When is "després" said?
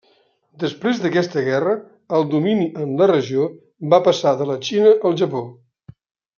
0.61-1.01